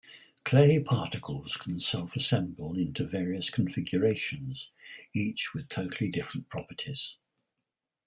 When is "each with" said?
5.13-5.69